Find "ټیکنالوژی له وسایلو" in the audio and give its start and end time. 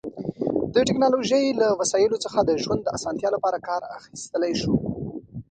0.87-2.21